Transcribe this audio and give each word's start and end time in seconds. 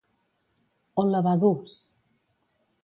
On 1.03 1.11
la 1.11 1.21
va 1.29 1.37
dur? 1.45 1.55